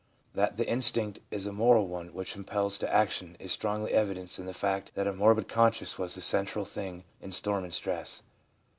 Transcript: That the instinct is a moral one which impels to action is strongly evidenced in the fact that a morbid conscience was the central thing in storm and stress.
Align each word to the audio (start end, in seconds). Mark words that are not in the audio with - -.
That 0.33 0.57
the 0.57 0.67
instinct 0.67 1.19
is 1.29 1.45
a 1.45 1.53
moral 1.53 1.85
one 1.87 2.07
which 2.11 2.35
impels 2.35 2.79
to 2.79 2.91
action 2.91 3.37
is 3.39 3.51
strongly 3.51 3.91
evidenced 3.93 4.39
in 4.39 4.47
the 4.47 4.51
fact 4.51 4.91
that 4.95 5.05
a 5.05 5.13
morbid 5.13 5.47
conscience 5.47 5.99
was 5.99 6.15
the 6.15 6.21
central 6.21 6.65
thing 6.65 7.03
in 7.21 7.31
storm 7.31 7.63
and 7.65 7.71
stress. 7.71 8.23